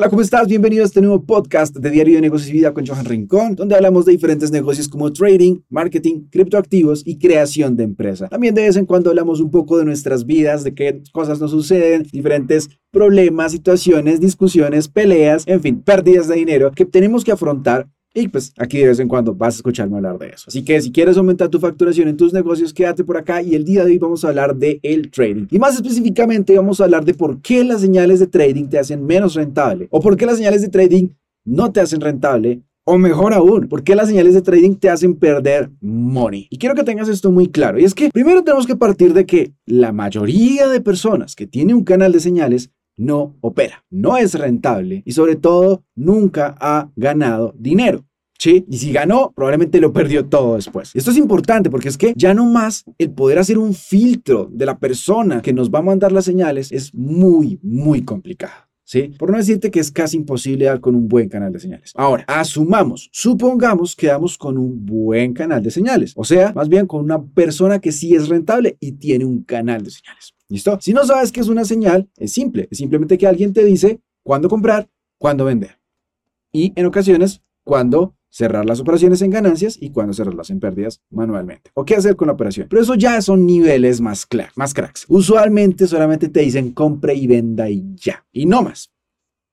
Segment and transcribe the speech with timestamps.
[0.00, 0.46] Hola, ¿cómo estás?
[0.46, 3.74] Bienvenido a este nuevo podcast de Diario de Negocios y Vida con Johan Rincón, donde
[3.74, 8.28] hablamos de diferentes negocios como trading, marketing, criptoactivos y creación de empresa.
[8.28, 11.50] También de vez en cuando hablamos un poco de nuestras vidas, de qué cosas nos
[11.50, 17.88] suceden, diferentes problemas, situaciones, discusiones, peleas, en fin, pérdidas de dinero que tenemos que afrontar
[18.14, 20.44] y pues aquí de vez en cuando vas a escucharme hablar de eso.
[20.48, 23.64] Así que si quieres aumentar tu facturación en tus negocios, quédate por acá y el
[23.64, 25.46] día de hoy vamos a hablar de el trading.
[25.50, 29.04] Y más específicamente vamos a hablar de por qué las señales de trading te hacen
[29.04, 31.08] menos rentable o por qué las señales de trading
[31.44, 35.14] no te hacen rentable o mejor aún, ¿por qué las señales de trading te hacen
[35.14, 36.48] perder money?
[36.48, 37.78] Y quiero que tengas esto muy claro.
[37.78, 41.74] Y es que primero tenemos que partir de que la mayoría de personas que tiene
[41.74, 47.54] un canal de señales no opera, no es rentable y sobre todo nunca ha ganado
[47.56, 48.04] dinero.
[48.38, 48.64] ¿sí?
[48.68, 50.94] Y si ganó, probablemente lo perdió todo después.
[50.94, 54.66] Esto es importante porque es que ya no más el poder hacer un filtro de
[54.66, 58.68] la persona que nos va a mandar las señales es muy, muy complicado.
[58.84, 59.12] ¿Sí?
[59.18, 61.92] Por no decirte que es casi imposible dar con un buen canal de señales.
[61.94, 66.86] Ahora, asumamos, supongamos que damos con un buen canal de señales, o sea, más bien
[66.86, 70.32] con una persona que sí es rentable y tiene un canal de señales.
[70.48, 70.78] ¿Listo?
[70.80, 74.00] Si no sabes qué es una señal, es simple, es simplemente que alguien te dice
[74.22, 75.78] cuándo comprar, cuándo vender.
[76.52, 81.70] Y en ocasiones, cuándo cerrar las operaciones en ganancias y cuando cerrarlas en pérdidas manualmente.
[81.74, 82.66] O qué hacer con la operación.
[82.68, 85.04] Pero eso ya son niveles más, más cracks.
[85.08, 88.26] Usualmente solamente te dicen compre y venda y ya.
[88.32, 88.90] Y no más.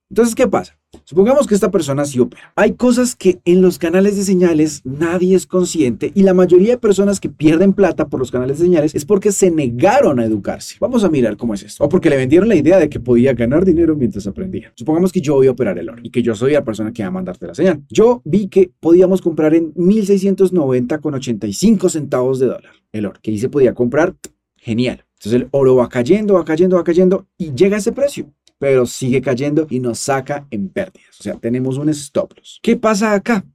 [0.09, 0.79] Entonces, ¿qué pasa?
[1.03, 2.53] Supongamos que esta persona sí opera.
[2.55, 6.77] Hay cosas que en los canales de señales nadie es consciente y la mayoría de
[6.77, 10.77] personas que pierden plata por los canales de señales es porque se negaron a educarse.
[10.79, 11.83] Vamos a mirar cómo es esto.
[11.83, 14.71] O porque le vendieron la idea de que podía ganar dinero mientras aprendía.
[14.75, 17.03] Supongamos que yo voy a operar el oro y que yo soy la persona que
[17.03, 17.83] va a mandarte la señal.
[17.89, 23.19] Yo vi que podíamos comprar en 1690 con 85 centavos de dólar el oro.
[23.21, 24.15] Que ahí se podía comprar.
[24.57, 25.05] Genial.
[25.19, 28.85] Entonces el oro va cayendo, va cayendo, va cayendo y llega a ese precio pero
[28.85, 31.19] sigue cayendo y nos saca en pérdidas.
[31.19, 32.59] O sea, tenemos un stop loss.
[32.61, 33.45] ¿Qué pasa acá?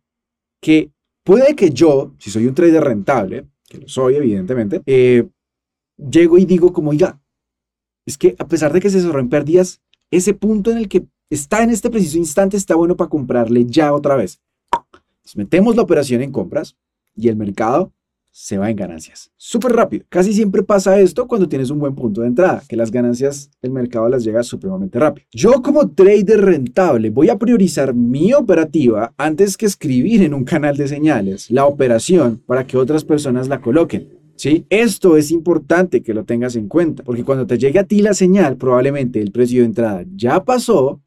[0.61, 0.93] Que
[1.25, 5.27] puede que yo, si soy un trader rentable, que lo soy evidentemente, eh,
[5.97, 7.21] llego y digo como, ya,
[8.07, 11.07] es que a pesar de que se cerró en pérdidas, ese punto en el que
[11.31, 14.41] está en este preciso instante está bueno para comprarle ya otra vez.
[15.37, 16.77] metemos la operación en compras
[17.15, 17.93] y el mercado
[18.31, 19.31] se va en ganancias.
[19.37, 20.05] Súper rápido.
[20.09, 23.71] Casi siempre pasa esto cuando tienes un buen punto de entrada, que las ganancias el
[23.71, 25.27] mercado las llega supremamente rápido.
[25.33, 30.77] Yo como trader rentable voy a priorizar mi operativa antes que escribir en un canal
[30.77, 34.21] de señales la operación para que otras personas la coloquen.
[34.37, 34.65] ¿Sí?
[34.71, 38.15] Esto es importante que lo tengas en cuenta, porque cuando te llegue a ti la
[38.15, 41.03] señal, probablemente el precio de entrada ya pasó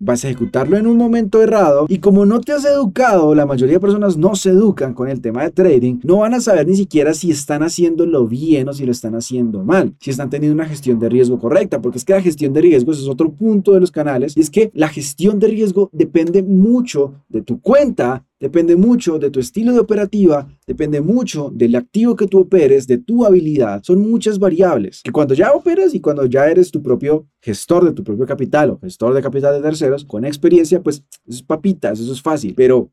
[0.00, 3.74] vas a ejecutarlo en un momento errado y como no te has educado, la mayoría
[3.74, 6.76] de personas no se educan con el tema de trading, no van a saber ni
[6.76, 10.68] siquiera si están haciéndolo bien o si lo están haciendo mal, si están teniendo una
[10.68, 13.80] gestión de riesgo correcta, porque es que la gestión de riesgos es otro punto de
[13.80, 18.74] los canales y es que la gestión de riesgo depende mucho de tu cuenta, Depende
[18.74, 23.24] mucho de tu estilo de operativa, depende mucho del activo que tú operes, de tu
[23.24, 23.82] habilidad.
[23.84, 27.92] Son muchas variables que cuando ya operas y cuando ya eres tu propio gestor de
[27.92, 32.00] tu propio capital o gestor de capital de terceros, con experiencia, pues eso es papitas,
[32.00, 32.54] eso es fácil.
[32.56, 32.90] Pero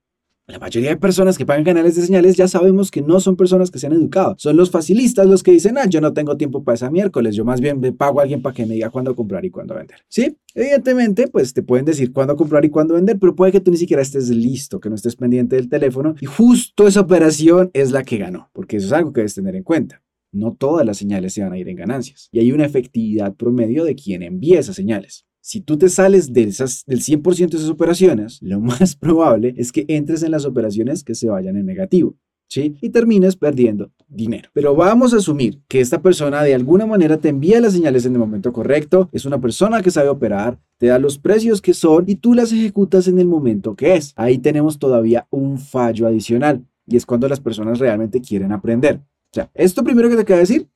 [0.52, 3.72] la mayoría de personas que pagan canales de señales ya sabemos que no son personas
[3.72, 4.36] que se han educado.
[4.38, 7.46] Son los facilistas los que dicen, ah, yo no tengo tiempo para esa miércoles, yo
[7.46, 10.00] más bien me pago a alguien para que me diga cuándo comprar y cuándo vender.
[10.10, 13.72] Sí, evidentemente, pues te pueden decir cuándo comprar y cuándo vender, pero puede que tú
[13.72, 17.92] ni siquiera estés listo, que no estés pendiente del teléfono y justo esa operación es
[17.92, 20.04] la que ganó, porque eso es algo que debes tener en cuenta.
[20.34, 23.84] No todas las señales se van a ir en ganancias y hay una efectividad promedio
[23.84, 25.26] de quien envía esas señales.
[25.42, 29.72] Si tú te sales de esas, del 100% de esas operaciones, lo más probable es
[29.72, 32.16] que entres en las operaciones que se vayan en negativo.
[32.48, 32.76] ¿Sí?
[32.82, 34.50] Y termines perdiendo dinero.
[34.52, 38.12] Pero vamos a asumir que esta persona de alguna manera te envía las señales en
[38.12, 42.04] el momento correcto, es una persona que sabe operar, te da los precios que son
[42.08, 44.12] y tú las ejecutas en el momento que es.
[44.18, 48.96] Ahí tenemos todavía un fallo adicional y es cuando las personas realmente quieren aprender.
[48.98, 50.68] O sea, esto primero que te acabo de decir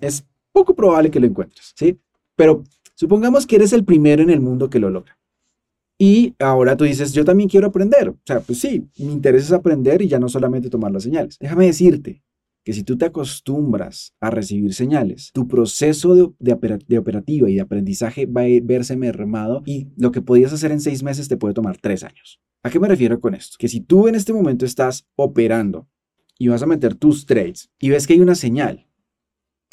[0.00, 1.98] es poco probable que lo encuentres, ¿sí?
[2.34, 5.18] Pero Supongamos que eres el primero en el mundo que lo logra.
[5.98, 8.08] Y ahora tú dices, yo también quiero aprender.
[8.08, 11.38] O sea, pues sí, mi interés es aprender y ya no solamente tomar las señales.
[11.38, 12.22] Déjame decirte
[12.64, 16.52] que si tú te acostumbras a recibir señales, tu proceso de,
[16.98, 21.02] operativa y de aprendizaje va a verse mermado y lo que podías hacer en seis
[21.02, 22.40] meses te puede tomar tres años.
[22.62, 23.56] ¿A qué me refiero con esto?
[23.58, 25.86] Que si tú en este momento estás operando
[26.38, 28.83] y vas a meter tus trades y ves que hay una señal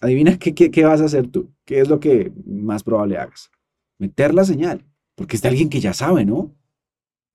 [0.02, 1.50] adivina qué, qué, vas a hacer tú.
[1.66, 3.52] ¿Qué es lo que más probable hagas?
[4.00, 4.84] Meter la señal,
[5.16, 6.54] porque es alguien que ya sabe, ¿no?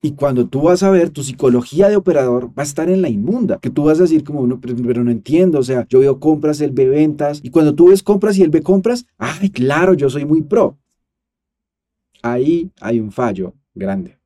[0.02, 3.08] Y cuando tú vas a ver, tu psicología de operador va a estar en la
[3.08, 6.00] inmunda, que tú vas a decir como, uno, pero, pero, no entiendo, o sea, yo
[6.00, 9.50] veo compras, él ve ventas, y cuando tú ves compras y él ve compras, ay,
[9.50, 10.78] claro, yo soy muy pro.
[12.22, 14.18] Ahí hay un fallo grande.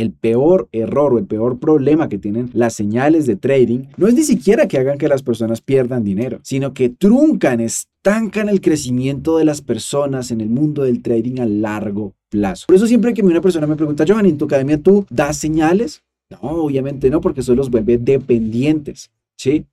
[0.00, 4.14] El peor error o el peor problema que tienen las señales de trading no es
[4.14, 9.36] ni siquiera que hagan que las personas pierdan dinero, sino que truncan, estancan el crecimiento
[9.36, 12.64] de las personas en el mundo del trading a largo plazo.
[12.66, 16.02] Por eso siempre que una persona me pregunta, Johan, ¿en tu academia tú das señales?
[16.30, 19.66] No, obviamente no, porque eso los vuelve dependientes, ¿sí?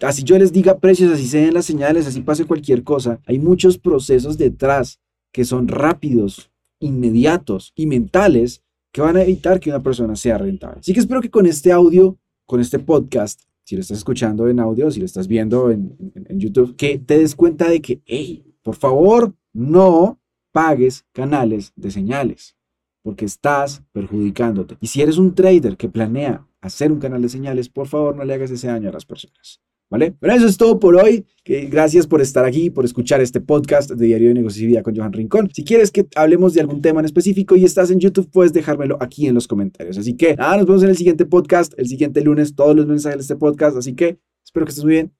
[0.00, 3.18] Así yo les diga precios, así se den las señales, así pase cualquier cosa.
[3.26, 5.00] Hay muchos procesos detrás
[5.32, 8.62] que son rápidos, inmediatos y mentales
[8.96, 10.80] que van a evitar que una persona sea rentable.
[10.80, 12.16] Así que espero que con este audio,
[12.46, 15.98] con este podcast, si lo estás escuchando en audio, si lo estás viendo en,
[16.30, 20.18] YouTube, que te des cuenta de que, hey, por favor, no
[20.50, 22.56] pagues canales de señales,
[23.02, 24.78] porque estás perjudicándote.
[24.80, 28.24] Y si eres un trader que planea hacer un canal de señales, por favor, no
[28.24, 29.60] le hagas ese daño a las personas.
[29.88, 30.14] ¿Vale?
[30.18, 31.24] Pero eso es todo por hoy.
[31.44, 34.96] gracias por estar aquí, por escuchar este podcast de Diario de Negocios y Vida con
[34.96, 35.48] Johan Rincón.
[35.52, 38.98] Si quieres que hablemos de algún tema en específico y estás en YouTube, puedes dejármelo
[39.00, 39.96] aquí en los comentarios.
[39.96, 43.18] Así que nada, nos vemos en el siguiente podcast, el siguiente lunes, todos los mensajes
[43.18, 43.76] de este podcast.
[43.76, 45.12] Así que espero que estés muy bien.